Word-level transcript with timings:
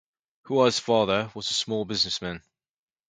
Hua's 0.47 0.79
father 0.79 1.29
was 1.35 1.51
a 1.51 1.53
small 1.53 1.85
businessman. 1.85 2.41